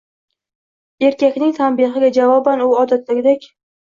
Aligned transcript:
Erkakning 1.09 1.51
tanbehiga 1.59 2.09
javoban 2.19 2.63
u 2.69 2.73
odatdagidek 2.85 3.49